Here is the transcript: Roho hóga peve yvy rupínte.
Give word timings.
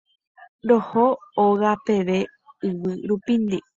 Roho 0.67 1.05
hóga 1.37 1.71
peve 1.85 2.19
yvy 2.69 2.95
rupínte. 3.09 3.57